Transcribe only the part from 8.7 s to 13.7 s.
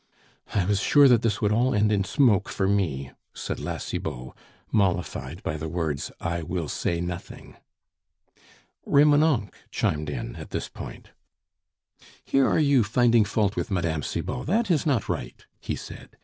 Remonencq chimed in at this point. "Here are you finding fault with